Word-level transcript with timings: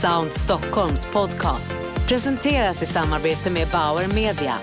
Sound 0.00 0.32
Stockholms 0.32 1.06
podcast 1.06 1.78
presenteras 2.08 2.82
i 2.82 2.86
samarbete 2.86 3.50
med 3.50 3.68
Bauer 3.72 4.14
Media. 4.14 4.54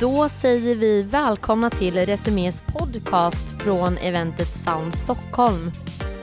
Då 0.00 0.28
säger 0.28 0.76
vi 0.76 1.02
välkomna 1.02 1.70
till 1.70 1.94
Resumés 1.94 2.62
podcast 2.62 3.62
från 3.62 3.98
eventet 3.98 4.48
Sound 4.48 4.94
Stockholm. 4.94 5.70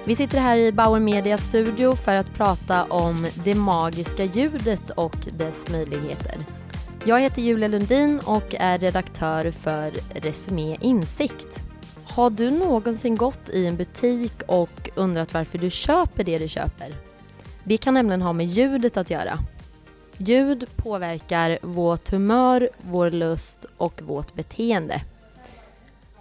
Vi 0.05 0.15
sitter 0.15 0.39
här 0.39 0.57
i 0.57 0.71
Bauer 0.71 0.99
Media 0.99 1.37
studio 1.37 1.95
för 1.95 2.15
att 2.15 2.33
prata 2.33 2.83
om 2.83 3.27
det 3.43 3.55
magiska 3.55 4.23
ljudet 4.23 4.89
och 4.89 5.17
dess 5.37 5.69
möjligheter. 5.71 6.45
Jag 7.05 7.19
heter 7.19 7.41
Julia 7.41 7.67
Lundin 7.67 8.19
och 8.25 8.55
är 8.59 8.79
redaktör 8.79 9.51
för 9.51 9.91
Resumé 10.13 10.77
Insikt. 10.81 11.63
Har 12.03 12.29
du 12.29 12.51
någonsin 12.51 13.15
gått 13.15 13.49
i 13.49 13.65
en 13.65 13.77
butik 13.77 14.41
och 14.47 14.89
undrat 14.95 15.33
varför 15.33 15.57
du 15.57 15.69
köper 15.69 16.23
det 16.23 16.37
du 16.37 16.47
köper? 16.47 17.10
Det 17.63 17.77
kan 17.77 17.93
nämligen 17.93 18.21
ha 18.21 18.33
med 18.33 18.45
ljudet 18.45 18.97
att 18.97 19.09
göra. 19.09 19.37
Ljud 20.17 20.65
påverkar 20.75 21.59
vårt 21.61 22.09
humör, 22.09 22.69
vår 22.81 23.09
lust 23.09 23.65
och 23.77 24.01
vårt 24.01 24.33
beteende. 24.33 25.01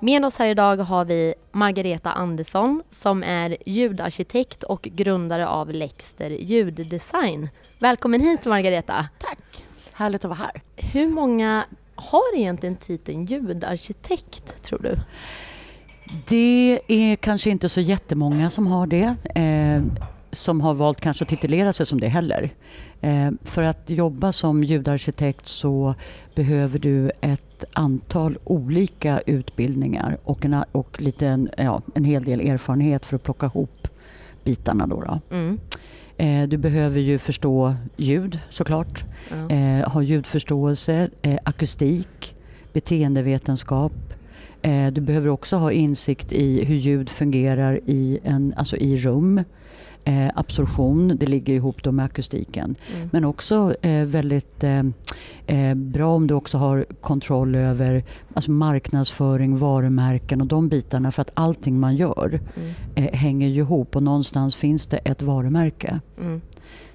Med 0.01 0.25
oss 0.25 0.39
här 0.39 0.47
idag 0.47 0.77
har 0.77 1.05
vi 1.05 1.35
Margareta 1.53 2.13
Andersson 2.13 2.83
som 2.91 3.23
är 3.23 3.57
ljudarkitekt 3.66 4.63
och 4.63 4.83
grundare 4.83 5.49
av 5.49 5.71
Lexter 5.71 6.30
ljuddesign. 6.30 7.49
Välkommen 7.79 8.21
hit 8.21 8.47
Margareta! 8.47 9.09
Tack! 9.19 9.65
Härligt 9.93 10.25
att 10.25 10.29
vara 10.29 10.38
här. 10.38 10.63
Hur 10.77 11.09
många 11.09 11.65
har 11.95 12.37
egentligen 12.37 12.77
titeln 12.77 13.25
ljudarkitekt, 13.25 14.63
tror 14.63 14.79
du? 14.79 14.97
Det 16.29 16.80
är 16.88 17.16
kanske 17.16 17.51
inte 17.51 17.69
så 17.69 17.80
jättemånga 17.80 18.51
som 18.51 18.66
har 18.66 18.87
det. 18.87 19.15
Eh, 19.35 19.83
som 20.33 20.61
har 20.61 20.75
valt 20.75 21.01
kanske 21.01 21.25
att 21.25 21.29
titulera 21.29 21.73
sig 21.73 21.87
som 21.87 22.01
det 22.01 22.09
heller. 22.09 22.51
Eh, 23.01 23.30
för 23.43 23.63
att 23.63 23.91
jobba 23.91 24.32
som 24.32 24.65
ljudarkitekt 24.65 25.46
så 25.46 25.95
behöver 26.35 26.79
du 26.79 27.10
ett 27.21 27.65
antal 27.73 28.38
olika 28.45 29.21
utbildningar 29.27 30.19
och 30.24 30.45
en, 30.45 30.65
och 30.73 31.02
lite, 31.02 31.46
ja, 31.57 31.82
en 31.95 32.04
hel 32.04 32.24
del 32.24 32.41
erfarenhet 32.41 33.07
för 33.07 33.16
att 33.16 33.23
plocka 33.23 33.46
ihop 33.46 33.88
bitarna. 34.45 34.87
Då, 34.87 35.01
då. 35.01 35.37
Mm. 35.37 35.59
Eh, 36.16 36.49
du 36.49 36.57
behöver 36.57 37.01
ju 37.01 37.19
förstå 37.19 37.74
ljud 37.97 38.38
såklart, 38.51 39.04
eh, 39.51 39.91
ha 39.91 40.02
ljudförståelse, 40.02 41.10
akustik, 41.45 42.35
beteendevetenskap. 42.73 43.93
Du 44.93 45.01
behöver 45.01 45.29
också 45.29 45.57
ha 45.57 45.73
insikt 45.73 46.32
i 46.32 46.65
hur 46.65 46.74
ljud 46.74 47.10
fungerar 47.10 47.80
i, 47.87 48.19
en, 48.24 48.54
alltså 48.57 48.76
i 48.76 48.97
rum. 48.97 49.45
Eh, 50.04 50.30
absorption, 50.34 51.16
det 51.16 51.26
ligger 51.26 51.54
ihop 51.54 51.82
då 51.82 51.93
med 51.93 52.04
akustiken. 52.04 52.74
Mm. 52.95 53.09
Men 53.12 53.24
också 53.24 53.74
eh, 53.82 54.04
väldigt 54.04 54.65
eh, 54.65 54.82
eh, 55.46 55.74
bra 55.74 56.15
om 56.15 56.26
du 56.26 56.34
också 56.34 56.59
har 56.59 56.87
kontroll 57.01 57.54
över 57.54 58.04
alltså 58.34 58.51
marknadsföring, 58.51 59.57
varumärken 59.57 60.40
och 60.40 60.46
de 60.46 60.68
bitarna. 60.68 61.12
För 61.12 61.20
att 61.20 61.30
allting 61.34 61.80
man 61.80 61.96
gör 61.96 62.40
mm. 62.57 62.74
Eh, 62.95 63.18
hänger 63.18 63.48
ju 63.48 63.60
ihop 63.60 63.96
och 63.96 64.03
någonstans 64.03 64.56
finns 64.56 64.87
det 64.87 64.97
ett 64.97 65.22
varumärke. 65.22 66.00
Mm. 66.20 66.41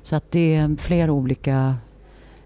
Så 0.03 0.15
att 0.15 0.31
det 0.31 0.55
är 0.55 0.75
flera 0.77 1.11
olika 1.11 1.75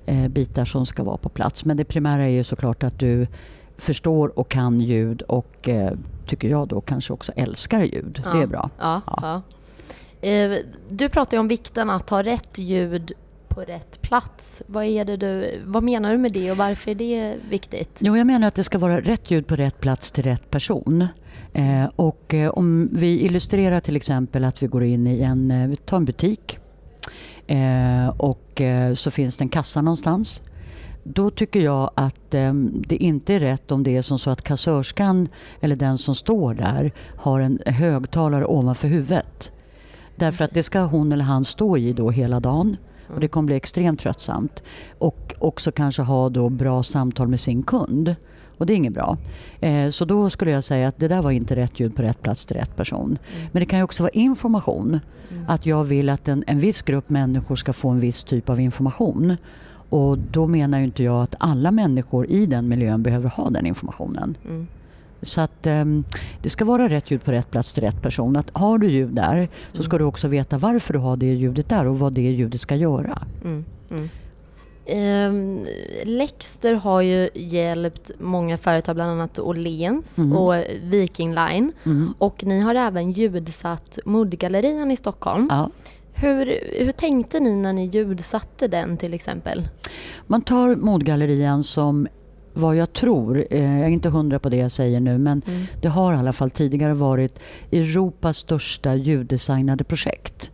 eh, 0.06 0.28
bitar 0.28 0.66
som 0.66 0.86
ska 0.86 1.04
vara 1.04 1.18
på 1.18 1.30
plats. 1.30 1.66
Men 1.66 1.78
det 1.78 1.86
primära 1.86 2.24
är 2.24 2.34
ju 2.34 2.44
såklart 2.44 2.84
att 2.84 3.00
du 3.00 3.28
förstår 3.78 4.40
och 4.40 4.50
kan 4.50 4.82
ljud 4.82 5.22
och 5.22 5.70
tycker 6.26 6.50
jag 6.50 6.68
då 6.68 6.82
kanske 6.82 7.14
också 7.14 7.32
älskar 7.36 7.84
ljud. 7.84 8.22
Ja. 8.26 8.32
Det 8.32 8.44
är 8.44 8.48
bra. 8.48 8.70
Ja, 8.80 9.02
ja. 9.08 9.42
Eh, 10.22 10.52
du 10.90 11.10
pratar 11.10 11.38
ju 11.38 11.42
om 11.42 11.48
vikten 11.48 11.90
att 11.90 12.10
ha 12.10 12.24
rätt 12.24 12.58
ljud 12.58 13.12
på 13.48 13.62
rätt 13.62 14.02
plats. 14.02 14.62
Vad, 14.68 14.86
är 14.86 15.06
det 15.06 15.18
du, 15.18 15.62
vad 15.66 15.84
menar 15.84 16.12
du 16.12 16.18
med 16.18 16.32
det 16.32 16.52
och 16.52 16.58
varför 16.58 16.92
är 16.92 16.96
det 16.96 17.36
viktigt? 17.50 17.90
Jo, 18.00 18.18
jag 18.18 18.28
menar 18.28 18.48
att 18.48 18.56
det 18.56 18.64
ska 18.64 18.78
vara 18.78 19.02
rätt 19.02 19.32
ljud 19.32 19.48
på 19.48 19.56
rätt 19.56 19.80
plats 19.80 20.12
till 20.12 20.24
rätt 20.24 20.50
person. 20.50 21.08
Eh, 21.54 21.86
och 21.96 22.34
eh, 22.34 22.50
om 22.50 22.90
vi 22.92 23.20
illustrerar 23.20 23.80
till 23.80 23.96
exempel 23.96 24.46
att 24.46 24.64
vi 24.64 24.68
går 24.68 24.84
in 24.84 25.08
i 25.08 25.22
en, 25.22 25.52
eh, 25.52 25.68
vi 25.68 25.76
tar 25.76 25.98
en 25.98 26.06
butik 26.06 26.58
eh, 27.48 28.08
och 28.18 28.62
eh, 28.62 28.94
så 28.94 29.12
finns 29.12 29.38
det 29.38 29.44
en 29.44 29.50
kassa 29.50 29.82
någonstans. 29.82 30.42
Då 31.04 31.32
tycker 31.32 31.60
jag 31.60 31.92
att 31.96 32.32
det 32.32 32.96
inte 32.96 33.34
är 33.34 33.40
rätt 33.40 33.72
om 33.72 33.84
det 33.84 33.98
är 33.98 34.02
som 34.02 34.20
så 34.20 34.30
att 34.30 34.42
kassörskan 34.42 35.28
eller 35.62 35.76
den 35.76 35.98
som 35.98 36.16
står 36.16 36.54
där 36.54 36.92
har 37.18 37.40
en 37.40 37.60
högtalare 37.66 38.46
ovanför 38.46 38.88
huvudet. 38.88 39.52
Därför 40.20 40.46
att 40.46 40.54
det 40.54 40.64
ska 40.64 40.80
hon 40.80 41.12
eller 41.12 41.24
han 41.24 41.46
stå 41.46 41.78
i 41.78 41.94
då 41.94 42.12
hela 42.12 42.40
dagen. 42.40 42.78
Och 43.08 43.20
det 43.20 43.28
kommer 43.28 43.46
bli 43.46 43.56
extremt 43.56 44.00
tröttsamt. 44.00 44.64
Och 44.98 45.34
också 45.40 45.72
kanske 45.72 46.02
ha 46.02 46.30
då 46.30 46.50
bra 46.50 46.84
samtal 46.84 47.28
med 47.28 47.40
sin 47.40 47.64
kund. 47.64 48.16
Och 48.58 48.66
det 48.66 48.74
är 48.74 48.76
inget 48.76 48.94
bra. 48.94 49.18
Eh, 49.60 49.90
så 49.90 50.06
då 50.06 50.30
skulle 50.30 50.52
jag 50.52 50.64
säga 50.64 50.88
att 50.88 50.98
det 50.98 51.08
där 51.08 51.22
var 51.22 51.32
inte 51.32 51.56
rätt 51.56 51.80
ljud 51.80 51.96
på 51.96 52.02
rätt 52.02 52.22
plats 52.22 52.46
till 52.46 52.58
rätt 52.58 52.76
person. 52.76 53.18
Mm. 53.36 53.50
Men 53.52 53.60
det 53.60 53.66
kan 53.66 53.80
ju 53.80 53.84
också 53.84 54.04
vara 54.04 54.12
information. 54.12 55.00
Mm. 55.32 55.46
Att 55.48 55.66
jag 55.66 55.84
vill 55.84 56.10
att 56.10 56.28
en, 56.28 56.44
en 56.48 56.60
viss 56.60 56.82
grupp 56.82 57.10
människor 57.10 57.56
ska 57.56 57.74
få 57.74 57.90
en 57.90 58.00
viss 58.00 58.24
typ 58.24 58.50
av 58.50 58.60
information. 58.60 59.38
Och 59.90 60.18
då 60.18 60.48
menar 60.48 60.78
ju 60.80 60.84
inte 60.84 61.04
jag 61.04 61.24
att 61.24 61.36
alla 61.40 61.72
människor 61.72 62.26
i 62.26 62.46
den 62.46 62.68
miljön 62.68 63.04
behöver 63.04 63.30
ha 63.30 63.50
den 63.50 63.66
informationen. 63.66 64.38
Mm. 64.46 64.68
Så 65.22 65.42
att 65.42 65.68
um, 65.68 66.04
det 66.42 66.50
ska 66.50 66.66
vara 66.66 66.90
rätt 66.90 67.12
ljud 67.12 67.24
på 67.24 67.32
rätt 67.32 67.52
plats 67.52 67.74
till 67.74 67.84
rätt 67.84 68.02
person. 68.02 68.36
Att 68.36 68.50
har 68.54 68.78
du 68.78 68.90
ljud 68.90 69.16
där 69.16 69.50
så 69.74 69.84
ska 69.84 69.96
mm. 69.96 70.00
du 70.00 70.06
också 70.06 70.28
veta 70.28 70.58
varför 70.58 70.94
du 70.94 71.00
har 71.00 71.18
det 71.18 71.34
ljudet 71.34 71.70
där 71.70 71.88
och 71.88 72.00
vad 72.00 72.14
det 72.14 72.22
ljudet 72.22 72.62
ska 72.62 72.76
göra. 72.76 73.28
Mm. 73.44 73.66
Mm. 73.92 74.10
Um, 74.92 75.66
Lexter 76.04 76.74
har 76.74 77.02
ju 77.02 77.30
hjälpt 77.34 78.12
många 78.20 78.58
företag, 78.58 78.96
bland 78.96 79.12
annat 79.12 79.40
Åhléns 79.40 80.18
mm. 80.18 80.38
och 80.38 80.64
Viking 80.84 81.34
Line. 81.34 81.72
Mm. 81.86 82.14
Och 82.18 82.44
ni 82.44 82.60
har 82.60 82.76
även 82.76 83.12
ljudsatt 83.12 84.00
Moodgallerian 84.06 84.92
i 84.92 84.96
Stockholm. 84.96 85.48
Ja. 85.50 85.70
Hur, 86.14 86.60
hur 86.86 86.92
tänkte 86.92 87.40
ni 87.40 87.56
när 87.56 87.74
ni 87.74 87.86
ljudsatte 87.86 88.68
den 88.68 88.98
till 88.98 89.14
exempel? 89.14 89.68
Man 90.28 90.42
tar 90.42 90.76
Moodgallerian 90.76 91.64
som 91.64 92.08
vad 92.54 92.76
jag 92.76 92.94
tror, 92.94 93.46
eh, 93.50 93.78
jag 93.78 93.88
är 93.88 93.90
inte 93.90 94.10
hundra 94.10 94.40
på 94.40 94.50
det 94.50 94.58
jag 94.58 94.72
säger 94.72 95.00
nu, 95.00 95.18
men 95.18 95.42
mm. 95.48 95.66
det 95.82 95.88
har 95.88 96.14
i 96.14 96.18
alla 96.18 96.34
fall 96.34 96.50
tidigare 96.50 96.94
varit 96.94 97.40
Europas 97.72 98.38
största 98.38 98.96
ljuddesignade 98.96 99.84
projekt. 99.84 100.52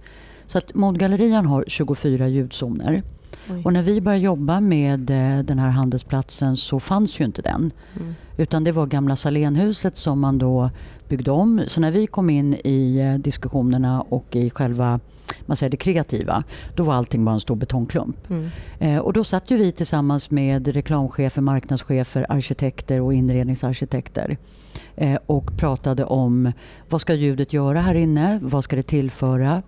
Så 0.47 0.57
att 0.57 0.75
Modgallerian 0.75 1.45
har 1.45 1.65
24 1.67 2.27
ljudzoner. 2.27 3.03
Oj. 3.49 3.61
Och 3.65 3.73
när 3.73 3.83
vi 3.83 4.01
började 4.01 4.23
jobba 4.23 4.59
med 4.59 5.09
eh, 5.09 5.43
den 5.43 5.59
här 5.59 5.69
handelsplatsen 5.69 6.57
så 6.57 6.79
fanns 6.79 7.19
ju 7.19 7.25
inte 7.25 7.41
den. 7.41 7.71
Mm. 7.95 8.15
Utan 8.37 8.63
det 8.63 8.71
var 8.71 8.85
gamla 8.85 9.15
Salénhuset 9.15 9.97
som 9.97 10.19
man 10.19 10.37
då 10.37 10.69
byggde 11.07 11.31
om. 11.31 11.63
Så 11.67 11.81
när 11.81 11.91
vi 11.91 12.07
kom 12.07 12.29
in 12.29 12.53
i 12.53 12.97
eh, 12.97 13.19
diskussionerna 13.19 14.01
och 14.01 14.35
i 14.35 14.49
själva 14.49 14.99
man 15.45 15.57
säger 15.57 15.71
det 15.71 15.77
kreativa, 15.77 16.43
då 16.75 16.83
var 16.83 16.93
allting 16.93 17.25
bara 17.25 17.33
en 17.33 17.39
stor 17.39 17.55
betongklump. 17.55 18.29
Mm. 18.29 18.49
Eh, 18.79 18.99
och 18.99 19.13
då 19.13 19.23
satt 19.23 19.51
ju 19.51 19.57
vi 19.57 19.71
tillsammans 19.71 20.31
med 20.31 20.67
reklamchefer, 20.67 21.41
marknadschefer, 21.41 22.25
arkitekter 22.29 23.01
och 23.01 23.13
inredningsarkitekter 23.13 24.37
eh, 24.95 25.19
och 25.25 25.57
pratade 25.57 26.05
om 26.05 26.51
vad 26.89 27.01
ska 27.01 27.13
ljudet 27.13 27.53
göra 27.53 27.81
här 27.81 27.95
inne? 27.95 28.39
Vad 28.43 28.63
ska 28.63 28.75
det 28.75 28.83
tillföra? 28.83 29.61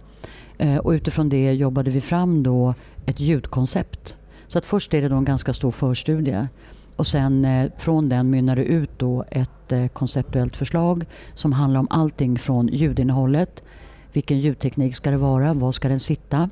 Eh, 0.58 0.78
och 0.78 0.92
utifrån 0.92 1.30
det 1.30 1.54
jobbade 1.54 1.90
vi 1.90 2.02
fram 2.02 2.44
då 2.44 2.74
ett 3.06 3.20
ljudkoncept. 3.20 4.16
Så 4.48 4.58
att 4.58 4.66
först 4.66 4.94
är 4.94 5.02
det 5.02 5.10
då 5.10 5.16
en 5.16 5.26
ganska 5.26 5.54
stor 5.54 5.72
förstudie 5.72 6.48
och 6.98 7.08
sen 7.08 7.46
eh, 7.46 7.72
från 7.78 8.10
den 8.10 8.30
mynnar 8.30 8.56
det 8.56 8.64
ut 8.64 8.90
då 8.98 9.26
ett 9.32 9.72
eh, 9.72 9.88
konceptuellt 9.88 10.56
förslag 10.56 11.06
som 11.34 11.52
handlar 11.52 11.80
om 11.80 11.88
allting 11.90 12.38
från 12.38 12.68
ljudinnehållet, 12.68 13.64
vilken 14.14 14.40
ljudteknik 14.40 14.96
ska 14.96 15.12
det 15.12 15.18
vara, 15.18 15.54
var 15.54 15.72
ska 15.72 15.88
den 15.90 16.00
sitta? 16.00 16.50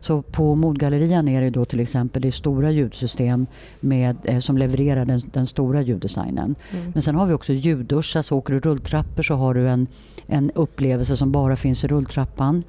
Så 0.00 0.22
på 0.22 0.54
Modgallerian 0.54 1.28
är 1.28 1.42
det 1.42 1.50
då 1.50 1.64
till 1.64 1.80
exempel 1.80 2.22
det 2.22 2.32
stora 2.32 2.70
ljudsystem 2.70 3.46
med, 3.80 4.16
eh, 4.24 4.38
som 4.38 4.58
levererar 4.58 5.04
den, 5.04 5.20
den 5.32 5.46
stora 5.46 5.82
ljuddesignen. 5.82 6.54
Mm. 6.70 6.90
Men 6.94 7.02
sen 7.02 7.14
har 7.14 7.26
vi 7.26 7.32
också 7.32 7.52
ljudduschar, 7.52 8.22
så 8.22 8.36
åker 8.36 8.54
du 8.54 8.60
rulltrappor 8.60 9.22
så 9.22 9.34
har 9.34 9.54
du 9.54 9.68
en, 9.68 9.86
en 10.26 10.50
upplevelse 10.54 11.16
som 11.16 11.32
bara 11.32 11.56
finns 11.56 11.84
i 11.84 11.88
rulltrappan. 11.88 12.64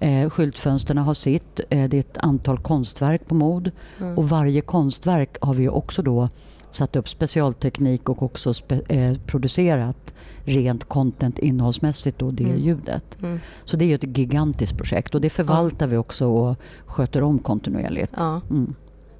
Eh, 0.00 0.30
skyltfönsterna 0.30 1.02
har 1.02 1.14
sitt. 1.14 1.60
Eh, 1.70 1.88
det 1.88 1.96
är 1.96 2.00
ett 2.00 2.18
antal 2.18 2.58
konstverk 2.58 3.26
på 3.26 3.34
mod. 3.34 3.70
Mm. 4.00 4.18
Och 4.18 4.28
varje 4.28 4.60
konstverk 4.60 5.36
har 5.40 5.54
vi 5.54 5.68
också 5.68 6.02
då 6.02 6.28
satt 6.74 6.96
upp 6.96 7.08
specialteknik 7.08 8.08
och 8.08 8.22
också 8.22 8.52
eh, 8.88 9.14
producerat 9.26 10.14
rent 10.44 10.84
content 10.84 11.38
innehållsmässigt 11.38 12.18
då 12.18 12.30
det 12.30 12.44
mm. 12.44 12.58
ljudet. 12.58 13.18
Mm. 13.22 13.40
Så 13.64 13.76
det 13.76 13.84
är 13.84 13.94
ett 13.94 14.18
gigantiskt 14.18 14.76
projekt 14.76 15.14
och 15.14 15.20
det 15.20 15.30
förvaltar 15.30 15.86
ja. 15.86 15.90
vi 15.90 15.96
också 15.96 16.26
och 16.26 16.56
sköter 16.86 17.22
om 17.22 17.38
kontinuerligt. 17.38 18.12
Ja. 18.16 18.40
Mm. 18.50 18.74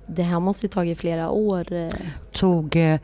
Det 0.07 0.23
här 0.23 0.41
måste 0.41 0.67
ju 0.67 0.71
tagit 0.71 0.99
flera 0.99 1.31
år. 1.31 1.73
Eh. 1.73 1.91
tog 2.33 2.77
eh, 2.77 3.01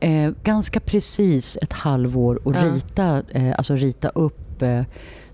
eh, 0.00 0.32
ganska 0.42 0.80
precis 0.80 1.58
ett 1.62 1.72
halvår 1.72 2.40
att 2.44 2.56
ja. 2.56 2.64
rita, 2.64 3.22
eh, 3.30 3.54
alltså 3.58 3.74
rita 3.74 4.08
upp 4.08 4.62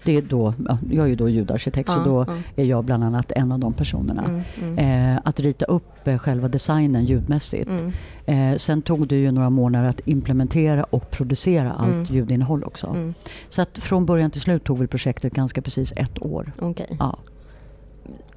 det 0.04 0.16
är 0.16 0.22
då, 0.22 0.54
jag 0.90 1.04
är 1.04 1.08
ju 1.08 1.16
då 1.16 1.28
ljudarkitekt, 1.28 1.90
så 1.90 2.04
då 2.04 2.26
är 2.56 2.64
jag 2.64 2.84
bland 2.84 3.04
annat 3.04 3.32
en 3.32 3.52
av 3.52 3.58
de 3.58 3.72
personerna. 3.72 4.24
Mm, 4.24 4.42
mm. 4.62 5.14
Eh, 5.14 5.20
att 5.24 5.40
rita 5.40 5.64
upp 5.64 6.08
eh, 6.08 6.18
själva 6.18 6.48
designen 6.48 7.04
ljudmässigt. 7.04 7.70
Mm. 7.70 7.92
Eh, 8.26 8.56
sen 8.56 8.82
tog 8.82 9.08
det 9.08 9.16
ju 9.16 9.30
några 9.30 9.50
månader 9.50 9.88
att 9.88 10.00
implementera 10.04 10.84
och 10.84 11.10
producera 11.10 11.72
allt 11.72 12.10
ljudinnehåll 12.10 12.64
också. 12.64 13.12
Så 13.48 13.62
att 13.62 13.78
från 13.78 14.06
början 14.06 14.30
till 14.30 14.40
slut 14.40 14.64
tog 14.64 14.78
väl 14.78 14.88
projektet 14.88 15.34
ganska 15.34 15.62
precis 15.62 15.92
ett 15.96 16.22
år. 16.22 16.52
Okay. 16.60 16.86
Ja. 16.98 17.18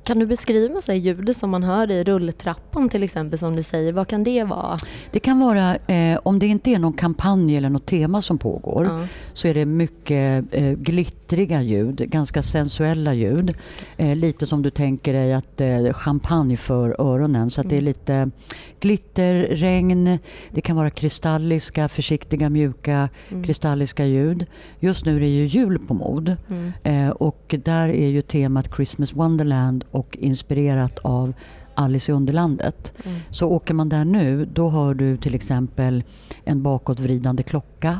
Kan 0.04 0.20
du 0.20 0.26
beskriva 0.26 0.82
sig 0.82 0.98
ljudet 0.98 1.38
som 1.38 1.50
man 1.50 1.64
hör 1.64 1.92
i 1.92 2.04
rulltrappan 2.04 2.90
till 2.90 3.04
exempel 3.04 3.40
som 3.40 3.56
du 3.56 3.64
säger? 3.64 3.94
Vad 3.94 4.08
kan 4.08 4.24
det 4.24 4.44
vara? 4.44 4.78
Det 5.12 5.20
kan 5.20 5.40
vara, 5.40 5.76
eh, 5.76 6.20
om 6.24 6.40
det 6.40 6.48
inte 6.48 6.70
är 6.70 6.80
någon 6.80 6.94
kampanj 6.94 7.58
eller 7.58 7.70
något 7.70 7.86
tema 7.86 8.22
som 8.22 8.38
pågår, 8.38 8.86
ja. 8.86 9.08
så 9.34 9.48
är 9.48 9.54
det 9.54 9.66
mycket 9.66 10.46
eh, 10.52 10.72
glittriga 10.72 11.62
ljud, 11.62 11.98
ganska 11.98 12.44
sensuella 12.44 13.14
ljud. 13.14 13.52
Eh, 13.98 14.16
lite 14.16 14.46
som 14.46 14.62
du 14.62 14.70
tänker 14.70 15.14
dig 15.14 15.34
att 15.34 15.62
eh, 15.62 15.94
champagne 15.94 16.58
för 16.58 17.02
öronen. 17.02 17.50
Så 17.50 17.62
att 17.62 17.66
mm. 17.66 17.70
det 17.70 17.76
är 17.76 18.14
mm. 18.14 18.32
lite 18.32 18.32
glitter, 18.80 19.34
regn, 19.36 20.20
det 20.52 20.62
kan 20.62 20.76
vara 20.76 20.90
kristalliska, 20.90 21.88
försiktiga, 21.88 22.50
mjuka, 22.50 23.10
mm. 23.30 23.44
kristalliska 23.44 24.06
ljud. 24.06 24.46
Just 24.80 25.06
nu 25.06 25.16
är 25.16 25.20
det 25.20 25.28
ju 25.28 25.46
jul 25.46 25.80
på 25.80 25.94
mod 25.94 26.36
mm. 26.50 26.72
Eh, 26.84 27.10
och 27.10 27.56
där 27.64 27.90
är 27.90 28.08
ju 28.08 28.22
temat 28.22 28.76
Christmas 28.76 29.14
Wonderland 29.14 29.84
och 29.92 30.18
inspirerat 30.18 31.00
av 31.00 31.34
Alice 31.76 32.12
i 32.12 32.16
Underlandet. 32.16 32.94
Mm. 33.06 33.20
Så 33.30 33.50
åker 33.50 33.74
man 33.74 33.90
där 33.90 34.06
nu, 34.06 34.46
då 34.46 34.70
hör 34.70 34.94
du 34.94 35.18
till 35.18 35.36
exempel 35.36 36.04
en 36.44 36.64
bakåtvridande 36.64 37.44
klocka 37.44 38.00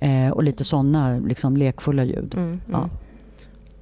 eh, 0.00 0.30
och 0.30 0.44
lite 0.44 0.64
sådana 0.64 1.18
liksom, 1.18 1.56
lekfulla 1.56 2.04
ljud. 2.04 2.34
Mm, 2.34 2.48
mm. 2.48 2.60
ja. 2.70 2.88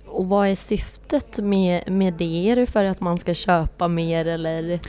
Och 0.07 0.29
vad 0.29 0.49
är 0.49 0.55
syftet 0.55 1.39
med, 1.39 1.93
med 1.93 2.15
det? 2.15 2.51
Är 2.51 2.57
det 2.57 2.67
för 2.67 2.85
att 2.85 3.01
man 3.01 3.19
ska 3.19 3.35
köpa 3.35 3.89
mer 3.89 4.27
eller? 4.27 4.81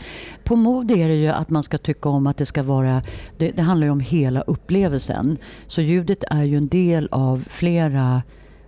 På 0.44 0.56
mod 0.56 0.92
är 0.92 1.08
det 1.08 1.16
ju 1.16 1.28
att 1.28 1.50
man 1.50 1.64
ska 1.64 1.78
tycka 1.78 2.10
om 2.10 2.28
att 2.28 2.38
det 2.38 2.46
ska 2.46 2.64
vara, 2.64 3.02
det, 3.38 3.52
det 3.52 3.62
handlar 3.62 3.88
ju 3.88 3.92
om 3.92 4.00
hela 4.00 4.42
upplevelsen. 4.42 5.38
Så 5.68 5.82
ljudet 5.82 6.24
är 6.30 6.44
ju 6.44 6.58
en 6.58 6.68
del 6.68 7.08
av 7.12 7.46
flera 7.50 8.22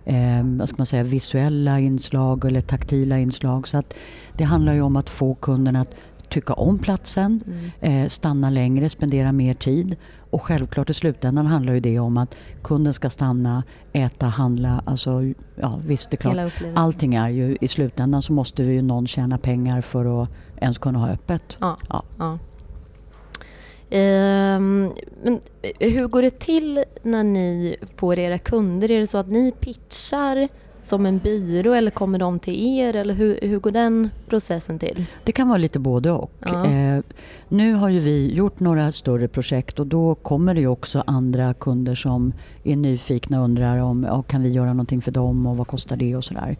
eh, 0.08 0.42
vad 0.58 0.68
ska 0.68 0.76
man 0.78 0.86
säga, 0.86 1.02
visuella 1.02 1.80
inslag 1.80 2.44
eller 2.44 2.60
taktila 2.60 3.18
inslag. 3.18 3.68
Så 3.68 3.78
att 3.78 3.94
det 4.36 4.44
handlar 4.44 4.74
ju 4.74 4.82
om 4.82 4.96
att 4.96 5.10
få 5.10 5.34
kunden 5.34 5.76
att 5.76 5.94
tycka 6.28 6.52
om 6.52 6.78
platsen, 6.78 7.40
mm. 7.46 8.02
eh, 8.04 8.08
stanna 8.08 8.50
längre, 8.50 8.88
spendera 8.88 9.32
mer 9.32 9.54
tid. 9.54 9.96
Och 10.30 10.42
självklart 10.42 10.90
i 10.90 10.94
slutändan 10.94 11.46
handlar 11.46 11.74
ju 11.74 11.80
det 11.80 11.98
om 11.98 12.16
att 12.16 12.34
kunden 12.62 12.92
ska 12.92 13.10
stanna, 13.10 13.62
äta, 13.92 14.26
handla. 14.26 14.82
Alltså, 14.84 15.22
ja, 15.56 15.78
visst, 15.86 16.10
det 16.10 16.24
är 16.24 16.30
klart. 16.30 16.52
Allting 16.74 17.14
är 17.14 17.28
ju 17.28 17.56
i 17.60 17.68
slutändan 17.68 18.22
så 18.22 18.32
måste 18.32 18.62
ju 18.62 18.82
någon 18.82 19.06
tjäna 19.06 19.38
pengar 19.38 19.80
för 19.80 20.22
att 20.22 20.28
ens 20.56 20.78
kunna 20.78 20.98
ha 20.98 21.08
öppet. 21.08 21.56
Ja, 21.60 21.76
ja. 21.88 22.02
ja. 22.18 22.38
Um, 23.90 24.92
men 25.22 25.40
hur 25.78 26.06
går 26.06 26.22
det 26.22 26.38
till 26.38 26.84
när 27.02 27.24
ni 27.24 27.76
får 27.96 28.18
era 28.18 28.38
kunder? 28.38 28.90
Är 28.90 29.00
det 29.00 29.06
så 29.06 29.18
att 29.18 29.28
ni 29.28 29.52
pitchar 29.60 30.48
som 30.82 31.06
en 31.06 31.18
byrå 31.18 31.72
eller 31.72 31.90
kommer 31.90 32.18
de 32.18 32.38
till 32.38 32.78
er? 32.78 32.96
Eller 32.96 33.14
hur, 33.14 33.38
hur 33.42 33.58
går 33.58 33.70
den 33.70 34.10
processen 34.28 34.78
till? 34.78 35.04
Det 35.24 35.32
kan 35.32 35.48
vara 35.48 35.58
lite 35.58 35.78
både 35.78 36.10
och. 36.10 36.30
Ja. 36.40 36.66
Eh, 36.66 37.00
nu 37.48 37.74
har 37.74 37.88
ju 37.88 37.98
vi 37.98 38.34
gjort 38.34 38.60
några 38.60 38.92
större 38.92 39.28
projekt 39.28 39.78
och 39.78 39.86
då 39.86 40.14
kommer 40.14 40.54
det 40.54 40.60
ju 40.60 40.68
också 40.68 41.04
andra 41.06 41.54
kunder 41.54 41.94
som 41.94 42.32
är 42.64 42.76
nyfikna 42.76 43.38
och 43.38 43.44
undrar 43.44 43.78
om 43.78 44.04
ja, 44.08 44.22
kan 44.22 44.42
vi 44.42 44.48
göra 44.48 44.72
någonting 44.72 45.02
för 45.02 45.12
dem 45.12 45.46
och 45.46 45.56
vad 45.56 45.66
kostar 45.66 45.96
det 45.96 46.16
och 46.16 46.24
sådär. 46.24 46.56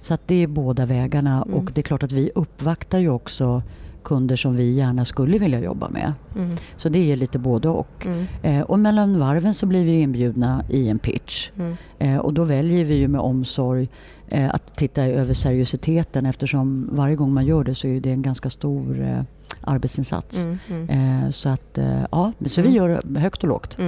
Så 0.00 0.14
att 0.14 0.28
det 0.28 0.42
är 0.42 0.46
båda 0.46 0.86
vägarna 0.86 1.42
mm. 1.46 1.54
och 1.54 1.70
det 1.74 1.80
är 1.80 1.82
klart 1.82 2.02
att 2.02 2.12
vi 2.12 2.30
uppvaktar 2.34 2.98
ju 2.98 3.08
också 3.08 3.62
kunder 4.04 4.36
som 4.36 4.56
vi 4.56 4.72
gärna 4.72 5.04
skulle 5.04 5.38
vilja 5.38 5.60
jobba 5.60 5.88
med. 5.88 6.12
Mm. 6.36 6.56
Så 6.76 6.88
det 6.88 7.12
är 7.12 7.16
lite 7.16 7.38
både 7.38 7.68
och. 7.68 8.06
Mm. 8.06 8.26
Eh, 8.42 8.60
och 8.60 8.78
mellan 8.78 9.18
varven 9.18 9.54
så 9.54 9.66
blir 9.66 9.84
vi 9.84 10.00
inbjudna 10.00 10.64
i 10.68 10.88
en 10.88 10.98
pitch. 10.98 11.50
Mm. 11.58 11.76
Eh, 11.98 12.16
och 12.18 12.34
då 12.34 12.44
väljer 12.44 12.84
vi 12.84 12.94
ju 12.94 13.08
med 13.08 13.20
omsorg 13.20 13.88
eh, 14.28 14.54
att 14.54 14.76
titta 14.76 15.04
över 15.04 15.34
seriositeten 15.34 16.26
eftersom 16.26 16.88
varje 16.92 17.16
gång 17.16 17.32
man 17.32 17.46
gör 17.46 17.64
det 17.64 17.74
så 17.74 17.86
är 17.88 18.00
det 18.00 18.10
en 18.10 18.22
ganska 18.22 18.50
stor 18.50 19.00
eh, 19.00 19.22
arbetsinsats. 19.60 20.38
Mm, 20.38 20.58
mm. 20.70 20.88
Eh, 21.24 21.30
så 21.30 21.48
att 21.48 21.78
eh, 21.78 22.04
ja, 22.10 22.32
så 22.46 22.62
vi 22.62 22.68
mm. 22.68 22.76
gör 22.76 23.18
högt 23.18 23.42
och 23.42 23.48
lågt. 23.48 23.78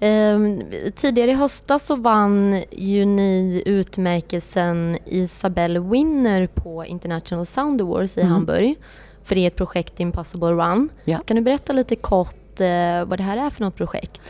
Um, 0.00 0.62
tidigare 0.94 1.30
i 1.30 1.34
höstas 1.34 1.86
så 1.86 1.96
vann 1.96 2.62
ju 2.70 3.04
ni 3.04 3.62
utmärkelsen 3.66 4.98
Isabelle 5.04 5.80
Winner 5.80 6.46
på 6.46 6.84
International 6.84 7.46
Sound 7.46 7.82
Awards 7.82 8.16
i 8.16 8.20
mm. 8.20 8.32
Hamburg 8.32 8.76
för 9.22 9.36
ert 9.36 9.56
projekt 9.56 10.00
Impossible 10.00 10.52
Run. 10.52 10.88
Ja. 11.04 11.18
Kan 11.18 11.36
du 11.36 11.42
berätta 11.42 11.72
lite 11.72 11.96
kort 11.96 12.60
uh, 12.60 13.04
vad 13.04 13.18
det 13.18 13.22
här 13.22 13.36
är 13.36 13.50
för 13.50 13.64
något 13.64 13.76
projekt? 13.76 14.20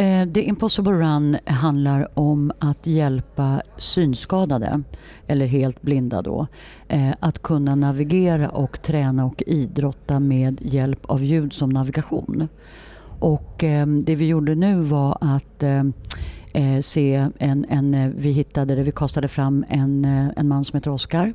Uh, 0.00 0.32
The 0.32 0.42
Impossible 0.42 0.92
Run 0.92 1.36
handlar 1.44 2.18
om 2.18 2.52
att 2.58 2.86
hjälpa 2.86 3.62
synskadade, 3.78 4.82
eller 5.26 5.46
helt 5.46 5.82
blinda 5.82 6.22
då, 6.22 6.46
uh, 6.92 7.12
att 7.20 7.42
kunna 7.42 7.74
navigera 7.74 8.48
och 8.48 8.82
träna 8.82 9.24
och 9.24 9.42
idrotta 9.46 10.20
med 10.20 10.58
hjälp 10.62 11.04
av 11.04 11.24
ljud 11.24 11.52
som 11.52 11.70
navigation. 11.70 12.48
Och 13.18 13.64
eh, 13.64 13.86
det 13.86 14.14
vi 14.14 14.26
gjorde 14.26 14.54
nu 14.54 14.80
var 14.80 15.18
att 15.20 15.62
eh, 15.62 15.84
eh 16.52 16.80
se 16.80 17.28
en, 17.38 17.66
en, 17.68 17.94
eh, 17.94 18.10
vi 18.16 18.30
hittade 18.30 18.74
det, 18.74 18.82
vi 18.82 18.92
kastade 18.92 19.28
fram 19.28 19.64
en, 19.68 20.04
eh, 20.04 20.28
en 20.36 20.48
man 20.48 20.64
som 20.64 20.76
heter 20.76 20.90
Oskar. 20.90 21.34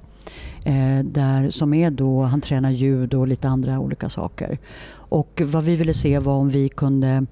Eh, 0.65 0.99
där, 1.03 1.49
som 1.49 1.73
är 1.73 1.91
då, 1.91 2.21
han 2.21 2.41
tränar 2.41 2.71
ljud 2.71 3.13
och 3.13 3.27
lite 3.27 3.47
andra 3.47 3.79
olika 3.79 4.09
saker. 4.09 4.57
Och 4.93 5.41
vad 5.45 5.63
vi 5.63 5.75
ville 5.75 5.93
se 5.93 6.19
var 6.19 6.33
om 6.33 6.49
vi 6.49 6.69
kunde 6.69 7.25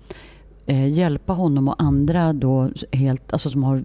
eh, 0.65 0.87
hjälpa 0.87 1.33
honom 1.33 1.67
och 1.67 1.75
andra 1.77 2.33
då 2.33 2.69
helt, 2.91 3.33
alltså 3.33 3.49
som 3.49 3.63
har 3.63 3.83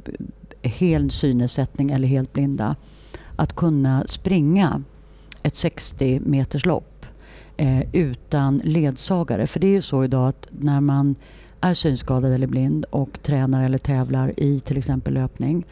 hel 0.63 1.11
synnedsättning 1.11 1.91
eller 1.91 2.09
helt 2.09 2.33
blinda 2.33 2.77
att 3.37 3.57
kunna 3.57 4.07
springa 4.07 4.83
ett 5.43 5.55
60 5.55 6.21
meters 6.21 6.67
lopp 6.67 6.96
eh, 7.57 7.83
utan 7.93 8.61
ledsagare. 8.65 9.47
För 9.47 9.61
det 9.61 9.67
är 9.67 9.71
ju 9.71 9.83
så 9.83 10.05
idag 10.05 10.29
att 10.29 10.49
när 10.51 10.81
man 10.81 11.15
är 11.61 11.75
synskadad 11.75 12.33
eller 12.33 12.47
blind 12.47 12.85
och 12.91 13.23
tränar 13.23 13.65
eller 13.65 13.79
tävlar 13.79 14.41
i 14.41 14.61
till 14.61 14.79
exempel 14.79 15.15
löpning 15.15 15.65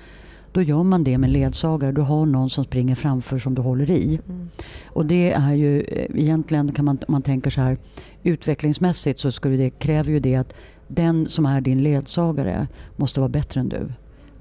då 0.54 0.62
gör 0.62 0.82
man 0.82 1.04
det 1.04 1.18
med 1.18 1.30
ledsagare. 1.30 1.92
Du 1.92 2.00
har 2.00 2.26
någon 2.26 2.50
som 2.50 2.64
springer 2.64 2.94
framför 2.94 3.38
som 3.38 3.54
du 3.54 3.62
håller 3.62 3.90
i. 3.90 4.20
Mm. 4.28 4.48
Och 4.86 5.06
det 5.06 5.32
är 5.32 5.52
ju 5.52 5.80
eh, 5.80 6.20
egentligen 6.22 6.72
kan 6.72 6.84
man, 6.84 6.98
man 7.08 7.22
tänker 7.22 7.50
så 7.50 7.60
här 7.60 7.76
utvecklingsmässigt 8.22 9.20
så 9.20 9.32
skulle 9.32 9.56
det, 9.56 9.70
kräver 9.70 10.10
ju 10.10 10.20
det 10.20 10.36
att 10.36 10.54
den 10.88 11.28
som 11.28 11.46
är 11.46 11.60
din 11.60 11.82
ledsagare 11.82 12.66
måste 12.96 13.20
vara 13.20 13.28
bättre 13.28 13.60
än 13.60 13.68
du. 13.68 13.92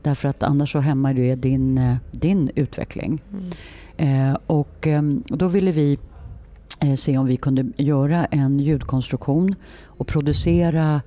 Därför 0.02 0.30
att 0.30 0.44
annars 0.44 0.72
så 0.72 0.80
hämmar 0.80 1.14
det 1.14 1.36
din, 1.36 1.78
eh, 1.78 1.96
din 2.12 2.52
utveckling. 2.56 3.22
Mm. 3.98 4.32
Eh, 4.32 4.38
och, 4.46 4.88
och 5.30 5.38
då 5.38 5.48
ville 5.48 5.72
vi 5.72 5.98
se 6.96 7.18
om 7.18 7.26
vi 7.26 7.38
kunde 7.38 7.66
göra 7.78 8.26
en 8.26 8.60
ljudkonstruktion 8.60 9.56
och 9.84 10.08
producera 10.08 11.02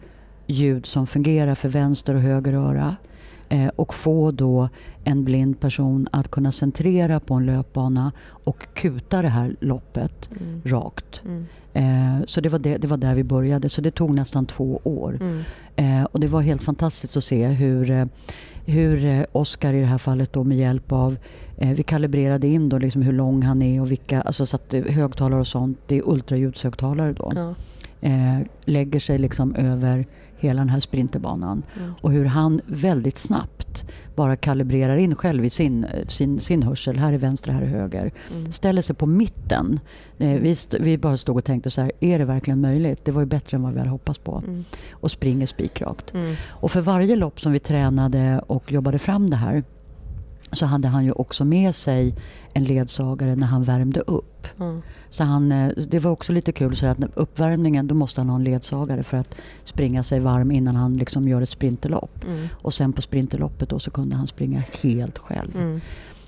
ljud 0.46 0.86
som 0.86 1.06
fungerar 1.06 1.54
för 1.54 1.68
vänster 1.68 2.14
och 2.14 2.20
höger 2.20 2.54
öra 2.54 2.96
eh, 3.48 3.68
och 3.68 3.94
få 3.94 4.30
då 4.30 4.68
en 5.04 5.24
blind 5.24 5.60
person 5.60 6.08
att 6.12 6.30
kunna 6.30 6.52
centrera 6.52 7.20
på 7.20 7.34
en 7.34 7.46
löpbana 7.46 8.12
och 8.28 8.66
kuta 8.74 9.22
det 9.22 9.28
här 9.28 9.56
loppet 9.60 10.30
mm. 10.40 10.62
rakt. 10.64 11.22
Mm. 11.24 11.46
Eh, 11.72 12.24
så 12.26 12.40
det 12.40 12.48
var, 12.48 12.58
det, 12.58 12.76
det 12.76 12.86
var 12.86 12.96
där 12.96 13.14
vi 13.14 13.24
började. 13.24 13.68
Så 13.68 13.80
det 13.80 13.90
tog 13.90 14.14
nästan 14.14 14.46
två 14.46 14.80
år. 14.84 15.18
Mm. 15.20 15.42
Eh, 15.76 16.04
och 16.04 16.20
det 16.20 16.26
var 16.26 16.40
helt 16.40 16.62
fantastiskt 16.62 17.16
att 17.16 17.24
se 17.24 17.46
hur, 17.46 17.90
eh, 17.90 18.06
hur 18.66 19.04
eh, 19.04 19.24
Oscar 19.32 19.72
i 19.72 19.80
det 19.80 19.86
här 19.86 19.98
fallet 19.98 20.32
då 20.32 20.44
med 20.44 20.56
hjälp 20.56 20.92
av 20.92 21.16
eh, 21.58 21.70
vi 21.70 21.82
kalibrerade 21.82 22.46
in 22.46 22.68
då 22.68 22.78
liksom 22.78 23.02
hur 23.02 23.12
lång 23.12 23.42
han 23.42 23.62
är 23.62 23.80
och 23.80 23.90
vilka, 23.90 24.20
alltså 24.20 24.46
så 24.46 24.56
att 24.56 24.74
högtalare 24.88 25.40
och 25.40 25.46
sånt, 25.46 25.78
det 25.86 25.98
är 25.98 26.08
ultraljudshögtalare 26.08 27.12
då. 27.12 27.32
Ja. 27.34 27.54
lägger 28.64 29.00
sig 29.00 29.18
liksom 29.18 29.54
över 29.54 30.06
hela 30.38 30.60
den 30.60 30.68
här 30.68 30.80
sprinterbanan. 30.80 31.62
Mm. 31.76 31.94
Och 32.00 32.12
hur 32.12 32.24
han 32.24 32.60
väldigt 32.66 33.18
snabbt 33.18 33.84
bara 34.14 34.36
kalibrerar 34.36 34.96
in 34.96 35.14
själv 35.14 35.44
i 35.44 35.50
sin, 35.50 35.86
sin, 36.06 36.40
sin 36.40 36.62
hörsel. 36.62 36.98
Här 36.98 37.12
är 37.12 37.18
vänster, 37.18 37.52
här 37.52 37.62
är 37.62 37.66
höger. 37.66 38.12
Mm. 38.32 38.52
Ställer 38.52 38.82
sig 38.82 38.96
på 38.96 39.06
mitten. 39.06 39.80
Eh, 40.18 40.40
vi, 40.40 40.56
vi 40.80 40.98
bara 40.98 41.16
stod 41.16 41.36
och 41.36 41.44
tänkte 41.44 41.70
så 41.70 41.80
här, 41.80 41.92
är 42.00 42.18
det 42.18 42.24
verkligen 42.24 42.60
möjligt? 42.60 43.04
Det 43.04 43.12
var 43.12 43.22
ju 43.22 43.26
bättre 43.26 43.56
än 43.56 43.62
vad 43.62 43.72
vi 43.72 43.78
hade 43.78 43.90
hoppats 43.90 44.18
på. 44.18 44.42
Mm. 44.46 44.64
Och 44.90 45.10
springer 45.10 45.46
spikrakt. 45.46 46.14
Mm. 46.14 46.34
Och 46.46 46.70
för 46.70 46.80
varje 46.80 47.16
lopp 47.16 47.40
som 47.40 47.52
vi 47.52 47.58
tränade 47.58 48.40
och 48.46 48.72
jobbade 48.72 48.98
fram 48.98 49.30
det 49.30 49.36
här 49.36 49.64
så 50.52 50.66
hade 50.66 50.88
han 50.88 51.04
ju 51.04 51.12
också 51.12 51.44
med 51.44 51.74
sig 51.74 52.14
en 52.54 52.64
ledsagare 52.64 53.36
när 53.36 53.46
han 53.46 53.62
värmde 53.62 54.00
upp. 54.00 54.46
Mm. 54.60 54.82
Så 55.10 55.24
han, 55.24 55.52
eh, 55.52 55.68
det 55.88 55.98
var 55.98 56.10
också 56.10 56.32
lite 56.32 56.52
kul 56.52 56.76
så 56.76 56.86
att 56.86 56.98
uppvärmningen 57.14 57.86
då 57.86 57.94
måste 57.94 58.20
han 58.20 58.28
ha 58.28 58.36
en 58.36 58.44
ledsagare 58.44 59.02
för 59.02 59.16
att 59.16 59.34
springa 59.64 60.02
sig 60.02 60.20
varm 60.20 60.50
innan 60.50 60.76
han 60.76 60.94
liksom 60.96 61.28
gör 61.28 61.42
ett 61.42 61.48
sprinterlopp. 61.48 62.24
Mm. 62.26 62.48
Och 62.52 62.74
sen 62.74 62.92
på 62.92 63.02
sprinterloppet 63.02 63.68
då 63.68 63.78
så 63.78 63.90
kunde 63.90 64.16
han 64.16 64.26
springa 64.26 64.62
helt 64.82 65.18
själv. 65.18 65.56
Mm. 65.56 65.80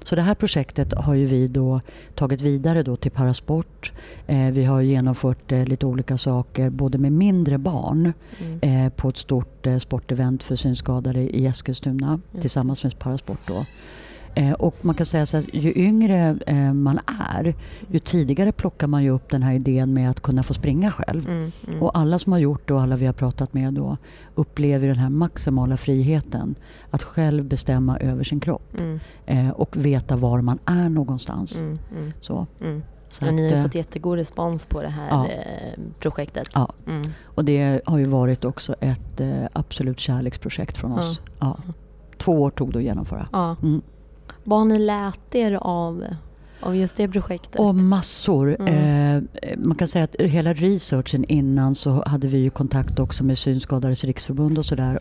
Så 0.05 0.17
det 0.17 0.23
här 0.23 0.35
projektet 0.35 0.95
har 0.95 1.15
ju 1.15 1.27
vi 1.27 1.49
då 1.49 1.81
tagit 2.15 2.41
vidare 2.41 2.83
då 2.83 2.97
till 2.97 3.11
Parasport. 3.11 3.93
Eh, 4.27 4.51
vi 4.51 4.65
har 4.65 4.81
genomfört 4.81 5.53
eh, 5.53 5.65
lite 5.67 5.87
olika 5.87 6.19
saker 6.19 6.71
både 6.71 6.99
med 6.99 7.13
mindre 7.13 7.59
barn 7.59 8.13
Mm. 8.41 8.59
eh, 8.87 8.93
på 8.93 9.09
ett 9.09 9.17
stort 9.17 9.67
eh, 9.67 9.79
sportevent 9.79 10.43
för 10.43 10.57
synskadade 10.57 11.21
i 11.21 11.47
Eskilstuna 11.47 12.21
det. 12.33 12.41
tillsammans 12.41 12.83
med 12.85 12.99
Parasport. 12.99 13.39
Då. 13.47 13.67
Eh, 14.39 14.53
och 14.53 14.75
man 14.81 14.95
kan 14.95 15.07
säga 15.07 15.27
så 15.27 15.37
att 15.37 15.55
ju 15.55 15.73
yngre 15.77 16.39
eh, 16.47 16.73
man 16.73 16.99
är, 17.35 17.55
ju 17.91 17.99
tidigare 17.99 18.53
plockar 18.53 18.87
man 18.87 19.03
ju 19.05 19.11
upp 19.11 19.31
den 19.31 19.43
här 19.43 19.53
idén 19.53 19.95
med 19.95 20.11
att 20.11 20.21
kunna 20.21 20.43
få 20.43 20.55
springa 20.55 20.91
själv. 20.91 21.29
Mm. 21.29 21.53
Mm. 21.69 21.83
Och 21.83 21.99
alla 21.99 22.19
som 22.19 22.33
har 22.33 22.39
gjort 22.39 22.69
det 22.69 22.75
och 22.75 22.81
alla 22.81 22.97
vi 22.97 23.07
har 23.07 23.13
pratat 23.13 23.55
med 23.55 23.75
då 23.75 23.97
upplever 24.35 24.87
den 24.89 24.97
här 24.97 25.09
maximala 25.11 25.77
friheten 25.77 26.55
att 26.91 27.03
själv 27.03 27.45
bestämma 27.45 27.99
över 27.99 28.25
sin 28.25 28.41
kropp 28.41 28.81
Mm. 28.81 29.01
eh, 29.27 29.51
och 29.51 29.77
veta 29.77 30.17
var 30.17 30.41
man 30.41 30.59
är 30.65 30.89
någonstans. 30.89 31.61
Mm. 31.61 31.77
Mm. 31.97 32.13
Så. 32.21 32.47
Mm. 32.61 32.83
Så 33.09 33.27
Och 33.27 33.35
ni 33.35 33.55
har 33.55 33.63
fått 33.63 33.75
jättegod 33.75 34.19
respons 34.19 34.67
på 34.67 34.83
det 34.83 34.89
här 34.89 35.09
Ja. 35.11 35.27
projektet. 35.99 36.49
Ja. 36.55 36.73
Mm. 36.87 37.03
och 37.25 37.45
det 37.45 37.81
har 37.87 37.99
ju 37.99 38.05
varit 38.05 38.45
också 38.45 38.75
ett 38.81 39.21
absolut 39.53 40.01
kärleksprojekt 40.01 40.77
från 40.77 40.93
oss. 40.93 41.21
Ja. 41.41 41.57
Två 42.19 42.43
år 42.43 42.51
tog 42.51 42.73
det 42.73 42.79
att 42.79 42.85
genomföra. 42.85 43.57
Mm. 43.63 43.83
Vad 44.49 44.59
har 44.59 44.67
ni 44.67 44.79
lärt 44.79 45.35
er 45.35 45.53
av, 45.53 46.05
av 46.61 46.77
just 46.77 46.97
det 46.97 47.09
projektet? 47.09 47.61
Och 47.61 47.75
massor. 47.75 48.57
Mm. 48.61 49.29
Eh, 49.43 49.59
man 49.59 49.77
kan 49.77 49.89
säga 49.89 50.05
att 50.05 50.17
hela 50.19 50.53
researchen 50.53 51.25
innan 51.25 51.75
så 51.75 52.03
hade 52.07 52.29
vi 52.29 52.39
ju 52.39 52.51
kontakt 52.51 52.99
också 52.99 53.25
med 53.25 53.39
Synskadades 53.39 54.05
riksförbund 54.05 54.59
och 54.59 54.65
sådär. 54.65 54.99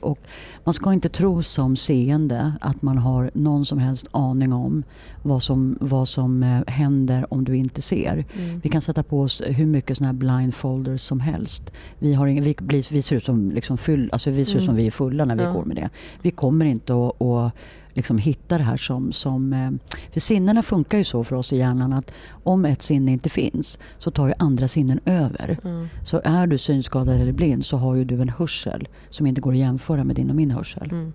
Man 0.64 0.74
ska 0.74 0.94
inte 0.94 1.10
tro 1.10 1.44
som 1.44 1.76
seende 1.76 2.54
att 2.62 2.82
man 2.82 2.98
har 2.98 3.32
någon 3.34 3.66
som 3.66 3.78
helst 3.80 4.08
aning 4.12 4.54
om 4.54 4.84
vad 5.24 5.44
som, 5.44 5.78
vad 5.82 6.08
som 6.08 6.44
eh, 6.44 6.62
händer 6.68 7.34
om 7.34 7.44
du 7.44 7.56
inte 7.58 7.82
ser. 7.82 8.26
Mm. 8.38 8.60
Vi 8.64 8.70
kan 8.70 8.82
sätta 8.82 9.04
på 9.04 9.22
oss 9.22 9.42
hur 9.46 9.66
mycket 9.66 9.98
såna 9.98 10.08
här 10.08 10.14
blindfolders 10.14 11.02
som 11.02 11.20
helst. 11.20 11.74
Vi, 12.00 12.14
har 12.14 12.28
ingen, 12.28 12.44
vi, 12.44 12.56
blir, 12.60 12.94
vi 12.94 13.02
ser 13.02 13.16
ut 13.16 13.24
som, 13.24 13.52
liksom 13.52 13.78
full, 13.78 14.10
alltså 14.12 14.30
vi, 14.32 14.46
ser 14.46 14.54
Mm. 14.54 14.66
som 14.66 14.76
vi 14.76 14.88
är 14.88 14.92
fulla 14.92 15.26
när 15.26 15.36
vi 15.36 15.44
Ja. 15.44 15.52
går 15.52 15.66
med 15.66 15.76
det. 15.76 15.90
Vi 16.22 16.32
kommer 16.32 16.66
inte 16.66 16.94
att 16.94 17.54
liksom 17.98 18.18
hitta 18.18 18.58
det 18.58 18.64
här 18.64 18.78
som... 18.78 19.12
som 19.12 19.54
eh, 19.54 19.72
för 20.12 20.20
sinnena 20.20 20.62
funkar 20.62 20.98
ju 20.98 21.04
så 21.04 21.24
för 21.24 21.36
oss 21.36 21.54
i 21.54 21.58
hjärnan 21.58 21.94
att 21.94 22.14
om 22.44 22.66
ett 22.66 22.82
sinne 22.82 23.12
inte 23.12 23.30
finns 23.30 23.80
så 24.00 24.12
tar 24.12 24.28
ju 24.28 24.34
andra 24.40 24.68
sinnen 24.68 25.00
över. 25.06 25.60
Mm. 25.64 25.88
Så 26.04 26.22
är 26.24 26.48
du 26.48 26.58
synskadad 26.58 27.22
eller 27.22 27.32
blind 27.32 27.66
så 27.66 27.78
har 27.78 27.96
ju 27.96 28.06
du 28.06 28.22
en 28.22 28.30
hörsel 28.30 28.88
som 29.10 29.28
inte 29.28 29.42
går 29.42 29.52
att 29.52 29.58
jämföra 29.58 30.04
med 30.04 30.16
din 30.16 30.30
och 30.30 30.36
min 30.36 30.52
hörsel. 30.52 30.90
Mm. 30.92 31.14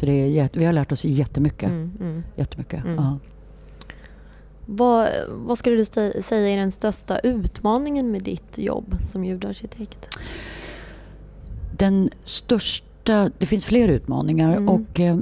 Så 0.00 0.06
det 0.06 0.12
är, 0.12 0.50
vi 0.52 0.64
har 0.64 0.72
lärt 0.72 0.92
oss 0.92 1.04
jättemycket. 1.04 1.68
Mm. 1.68 1.92
Mm. 2.00 2.22
jättemycket. 2.36 2.84
Mm. 2.84 2.96
Ja. 2.96 3.18
Vad, 4.66 5.08
vad 5.28 5.58
skulle 5.58 5.76
du 5.76 5.84
säga 6.22 6.48
är 6.48 6.56
den 6.56 6.72
största 6.72 7.18
utmaningen 7.18 8.10
med 8.10 8.22
ditt 8.22 8.58
jobb 8.58 8.96
som 9.08 9.24
ljudarkitekt? 9.24 10.08
Den 11.78 12.10
största, 12.24 12.85
det 13.38 13.46
finns 13.46 13.64
fler 13.64 13.88
utmaningar 13.88 14.56
Mm. 14.56 14.68
och 14.68 15.00
eh, 15.00 15.16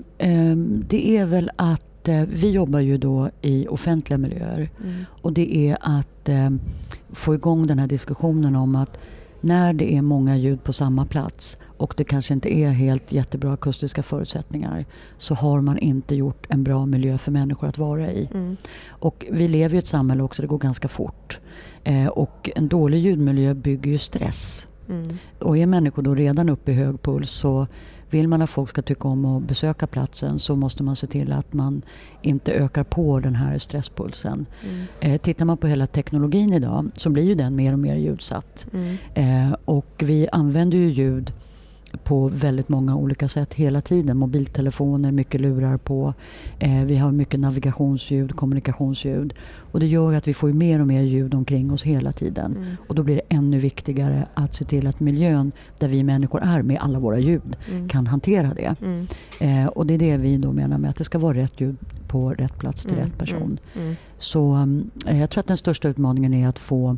det 0.88 1.17
är 1.17 1.26
väl 1.26 1.50
att 1.57 2.09
eh, 2.09 2.23
vi 2.23 2.50
jobbar 2.50 2.81
ju 2.81 2.99
då 2.99 3.31
i 3.43 3.67
offentliga 3.69 4.19
miljöer 4.19 4.71
Mm. 4.85 5.05
och 5.23 5.33
det 5.33 5.57
är 5.71 5.76
att 5.81 6.29
eh, 6.29 6.50
få 7.12 7.35
igång 7.35 7.67
den 7.67 7.79
här 7.79 7.87
diskussionen 7.87 8.57
om 8.57 8.76
att 8.76 8.99
när 9.41 9.73
det 9.73 9.95
är 9.95 10.03
många 10.03 10.37
ljud 10.37 10.64
på 10.64 10.73
samma 10.73 11.05
plats 11.07 11.57
och 11.76 11.95
det 11.97 12.05
kanske 12.05 12.35
inte 12.35 12.57
är 12.57 12.71
helt 12.71 13.12
jättebra 13.12 13.53
akustiska 13.53 14.03
förutsättningar 14.03 14.85
så 15.19 15.35
har 15.35 15.61
man 15.61 15.79
inte 15.79 16.14
gjort 16.14 16.47
en 16.49 16.64
bra 16.64 16.87
miljö 16.87 17.19
för 17.19 17.33
människor 17.33 17.67
att 17.69 17.79
vara 17.79 18.12
i. 18.12 18.29
Mm. 18.35 18.57
Och 18.88 19.26
vi 19.31 19.49
lever 19.49 19.75
i 19.75 19.79
ett 19.79 19.87
samhälle 19.87 20.23
också, 20.23 20.43
det 20.43 20.49
går 20.49 20.59
ganska 20.59 20.88
fort. 20.88 21.41
Eh, 21.85 22.07
och 22.07 22.50
en 22.57 22.69
dålig 22.69 22.99
ljudmiljö 22.99 23.55
bygger 23.55 23.91
ju 23.91 23.99
stress. 23.99 24.67
Mm. 24.88 25.19
Och 25.38 25.59
är 25.59 25.67
människor 25.67 26.03
då 26.03 26.14
redan 26.14 26.49
uppe 26.49 26.73
i 26.73 26.75
hög 26.75 27.03
puls 27.03 27.31
så 27.31 27.67
vill 28.11 28.29
man 28.29 28.43
att 28.43 28.50
folk 28.50 28.71
ska 28.71 28.83
tycka 28.83 29.09
om 29.09 29.25
att 29.25 29.43
besöka 29.43 29.87
platsen 29.87 30.38
så 30.38 30.57
måste 30.57 30.83
man 30.83 30.97
se 30.97 31.07
till 31.07 31.33
att 31.33 31.53
man 31.53 31.83
inte 32.23 32.53
ökar 32.53 32.85
på 32.85 33.21
den 33.21 33.35
här 33.35 33.59
stresspulsen. 33.59 34.47
Mm. 34.64 34.87
Eh, 35.00 35.21
tittar 35.21 35.45
man 35.45 35.57
på 35.57 35.67
hela 35.67 35.87
teknologin 35.87 36.53
idag 36.53 36.91
så 36.95 37.11
blir 37.11 37.23
ju 37.23 37.35
den 37.35 37.57
mer 37.57 37.73
och 37.73 37.79
mer 37.79 37.97
ljudsatt. 37.97 38.67
Mm. 38.73 38.97
Eh, 39.14 39.57
och 39.64 39.95
vi 39.99 40.29
använder 40.33 40.79
ju 40.79 40.88
ljud 40.91 41.33
på 42.05 42.29
väldigt 42.29 42.69
många 42.69 42.97
olika 42.97 43.29
sätt 43.29 43.55
hela 43.55 43.81
tiden. 43.81 44.17
Mobiltelefoner, 44.17 45.13
mycket 45.13 45.41
lurar 45.41 45.77
på. 45.77 46.15
Eh, 46.59 46.85
vi 46.85 46.97
har 46.97 47.13
mycket 47.13 47.41
navigationsljud, 47.41 48.37
kommunikationsljud. 48.37 49.35
Och 49.73 49.81
det 49.81 49.87
gör 49.87 50.13
att 50.13 50.29
vi 50.29 50.35
får 50.35 50.53
mer 50.53 50.81
och 50.81 50.87
mer 50.87 51.01
ljud 51.03 51.35
omkring 51.35 51.73
oss 51.73 51.83
hela 51.83 52.13
tiden. 52.13 52.57
Mm. 52.57 52.69
Och 52.89 52.95
då 52.95 53.03
blir 53.03 53.15
det 53.17 53.23
ännu 53.29 53.59
viktigare 53.59 54.27
att 54.35 54.55
se 54.55 54.65
till 54.65 54.87
att 54.87 55.01
miljön 55.01 55.53
där 55.79 55.89
vi 55.89 56.03
människor 56.03 56.43
är 56.43 56.63
med 56.63 56.79
alla 56.81 56.99
våra 56.99 57.19
ljud 57.19 57.57
Mm. 57.71 57.89
kan 57.89 58.07
hantera 58.07 58.55
det. 58.55 58.75
Mm. 58.83 59.07
Eh, 59.41 59.67
och 59.67 59.87
det 59.87 59.95
är 59.95 59.99
det 59.99 60.17
vi 60.17 60.37
då 60.37 60.53
menar 60.53 60.79
med 60.79 60.91
att 60.91 60.97
det 60.97 61.05
ska 61.05 61.19
vara 61.19 61.37
rätt 61.39 61.61
ljud 61.61 61.77
på 62.09 62.31
rätt 62.31 62.59
plats 62.59 62.83
till 62.85 62.93
Mm. 62.95 63.05
rätt 63.07 63.19
person. 63.19 63.59
Mm. 63.75 63.87
Mm. 63.87 63.97
Så 64.19 64.69
eh, 65.07 65.21
jag 65.21 65.31
tror 65.31 65.41
att 65.41 65.47
den 65.49 65.57
största 65.57 65.89
utmaningen 65.89 66.35
är 66.35 66.49
att 66.49 66.59
få 66.59 66.97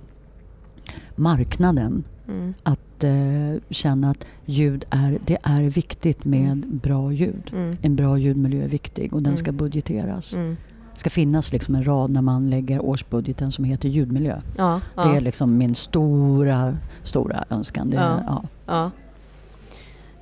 marknaden 1.17 2.05
Mm. 2.29 2.55
Att 2.97 3.05
eh, 3.05 3.63
känna 3.71 4.11
att 4.11 4.27
ljud 4.45 4.85
är, 4.91 5.19
det 5.27 5.39
är 5.43 5.63
viktigt 5.63 6.25
med 6.25 6.67
bra 6.67 7.13
ljud. 7.13 7.51
Mm. 7.53 7.77
En 7.83 7.97
bra 7.97 8.19
ljudmiljö 8.19 8.65
är 8.65 8.69
viktig 8.69 9.15
och 9.15 9.23
den 9.23 9.31
Mm. 9.31 9.37
ska 9.37 9.53
budgeteras. 9.53 10.35
Mm. 10.35 10.57
Det 10.95 11.01
ska 11.01 11.11
finnas 11.11 11.53
liksom 11.53 11.75
en 11.75 11.85
rad 11.87 12.11
när 12.11 12.23
man 12.23 12.51
lägger 12.51 12.85
årsbudgeten 12.85 13.53
som 13.53 13.65
heter 13.65 13.89
ljudmiljö. 13.89 14.41
Ja, 14.57 14.81
Det 14.95 15.01
är 15.01 15.15
ja, 15.15 15.21
liksom 15.21 15.59
min 15.59 15.75
stora, 15.75 16.77
stora 17.03 17.45
önskan. 17.51 17.91
Det 17.91 17.97
är, 17.97 18.23
ja. 18.27 18.45
ja. 18.67 18.91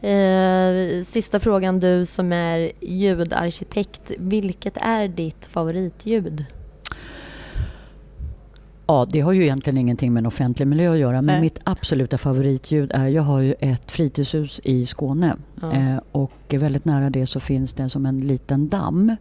Eh, 0.08 1.04
sista 1.04 1.40
frågan 1.40 1.80
du 1.80 2.06
som 2.06 2.32
är 2.32 2.72
ljudarkitekt. 2.80 4.12
Vilket 4.18 4.76
är 4.76 5.08
ditt 5.08 5.46
favoritljud? 5.46 6.44
Ja, 8.86 9.06
det 9.10 9.20
har 9.20 9.32
ju 9.32 9.42
egentligen 9.42 9.78
ingenting 9.78 10.12
med 10.12 10.20
en 10.20 10.26
offentlig 10.26 10.66
miljö 10.66 10.92
att 10.92 10.98
göra. 10.98 11.12
Men 11.22 11.26
Nej. 11.26 11.40
mitt 11.40 11.60
absoluta 11.64 12.18
favoritljud 12.18 12.90
är, 12.94 13.06
jag 13.06 13.22
har 13.22 13.40
ju 13.40 13.54
ett 13.60 13.90
fritidshus 13.92 14.60
i 14.64 14.86
Skåne. 14.86 15.36
Ja. 15.62 15.72
Eh, 15.72 15.96
och 16.12 16.32
väldigt 16.50 16.84
nära 16.84 17.10
det 17.10 17.26
så 17.26 17.40
finns 17.40 17.72
det 17.72 17.88
som 17.88 18.06
en 18.06 18.20
liten 18.20 18.68
damm. 18.68 19.16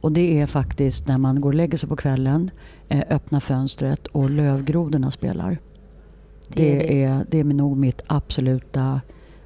Och 0.00 0.12
det 0.12 0.40
är 0.40 0.46
faktiskt 0.46 1.08
när 1.08 1.18
man 1.18 1.40
går 1.40 1.50
och 1.50 1.54
lägger 1.54 1.78
sig 1.78 1.88
på 1.88 1.96
kvällen, 1.96 2.50
eh, 2.88 3.02
öppnar 3.10 3.40
fönstret 3.40 4.06
och 4.06 4.30
lövgrodorna 4.30 5.10
spelar. 5.10 5.58
Det 6.48 6.54
Trevligt. 6.54 6.90
är, 6.90 7.26
det 7.30 7.40
är 7.40 7.44
nog 7.44 7.76
mitt 7.76 8.02
absoluta, 8.06 9.00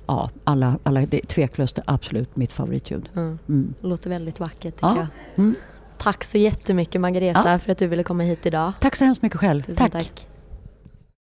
ja, 0.06 0.30
alla, 0.44 0.78
alla, 0.82 1.06
det 1.06 1.22
är 1.22 1.26
tveklöst 1.26 1.76
det 1.76 1.82
absolut 1.86 2.36
mitt 2.36 2.52
favoritljud. 2.52 3.08
Mm. 3.16 3.38
Mm. 3.48 3.74
Låter 3.80 4.10
väldigt 4.10 4.40
vackert 4.40 4.74
tycker 4.74 4.86
Ja. 4.86 4.96
jag. 4.96 5.38
Mm. 5.38 5.54
Tack 6.00 6.24
så 6.24 6.38
jättemycket 6.38 7.00
Margareta 7.00 7.42
Ja. 7.50 7.58
för 7.58 7.72
att 7.72 7.78
du 7.78 7.86
ville 7.86 8.02
komma 8.02 8.22
hit 8.22 8.46
idag. 8.46 8.72
Tack 8.80 8.96
så 8.96 9.04
hemskt 9.04 9.22
mycket 9.22 9.40
själv. 9.40 9.62
Tusen 9.62 9.76
tack. 9.76 9.92
tack. 9.92 10.26